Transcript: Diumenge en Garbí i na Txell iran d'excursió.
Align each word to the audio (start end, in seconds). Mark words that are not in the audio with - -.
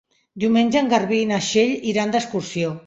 Diumenge 0.43 0.81
en 0.81 0.89
Garbí 0.95 1.21
i 1.27 1.31
na 1.33 1.41
Txell 1.51 1.79
iran 1.95 2.17
d'excursió. 2.19 2.79